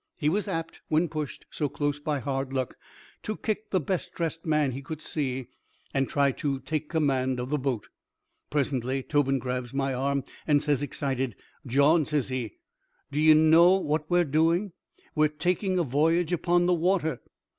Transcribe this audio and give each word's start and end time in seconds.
He 0.17 0.29
was 0.29 0.47
apt, 0.47 0.81
when 0.87 1.09
pushed 1.09 1.45
so 1.51 1.69
close 1.69 1.99
by 1.99 2.17
hard 2.17 2.51
luck, 2.51 2.75
to 3.21 3.37
kick 3.37 3.69
the 3.69 3.79
best 3.79 4.15
dressed 4.15 4.47
man 4.47 4.71
he 4.71 4.81
could 4.81 4.99
see, 4.99 5.49
and 5.93 6.09
try 6.09 6.31
to 6.31 6.59
take 6.61 6.89
command 6.89 7.39
of 7.39 7.51
the 7.51 7.59
boat. 7.59 7.87
Presently 8.49 9.03
Tobin 9.03 9.37
grabs 9.37 9.75
my 9.75 9.93
arm 9.93 10.23
and 10.47 10.59
says, 10.63 10.81
excited: 10.81 11.35
"Jawn," 11.67 12.07
says 12.07 12.29
he, 12.29 12.55
"do 13.11 13.19
ye 13.19 13.35
know 13.35 13.77
what 13.77 14.09
we're 14.09 14.23
doing? 14.25 14.71
We're 15.13 15.27
taking 15.27 15.77
a 15.77 15.83
voyage 15.83 16.33
upon 16.33 16.65
the 16.65 16.73
water." 16.73 17.19